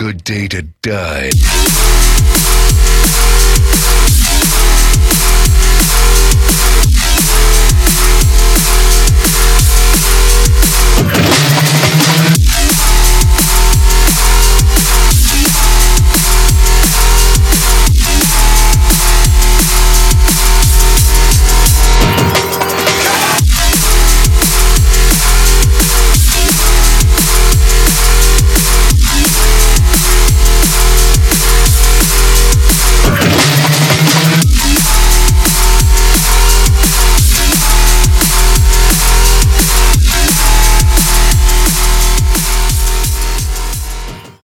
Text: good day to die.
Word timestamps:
good 0.00 0.24
day 0.24 0.48
to 0.48 0.62
die. 0.80 1.30